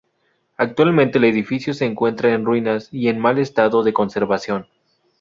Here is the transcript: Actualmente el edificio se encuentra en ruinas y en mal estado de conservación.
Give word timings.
Actualmente 0.57 1.19
el 1.19 1.25
edificio 1.25 1.75
se 1.75 1.85
encuentra 1.85 2.33
en 2.33 2.43
ruinas 2.43 2.89
y 2.91 3.09
en 3.09 3.19
mal 3.19 3.37
estado 3.37 3.83
de 3.83 3.93
conservación. 3.93 4.65